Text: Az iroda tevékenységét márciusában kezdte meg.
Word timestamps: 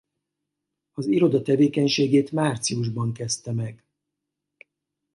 Az 0.91 1.07
iroda 1.07 1.41
tevékenységét 1.41 2.31
márciusában 2.31 3.13
kezdte 3.13 3.51
meg. 3.51 3.83